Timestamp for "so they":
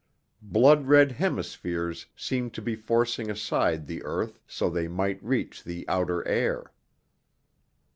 4.47-4.87